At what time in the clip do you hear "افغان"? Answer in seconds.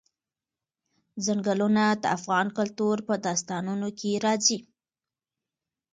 2.17-2.47